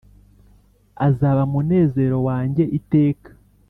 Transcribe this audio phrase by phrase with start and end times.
[1.07, 3.29] azaba munezero wanjye iteka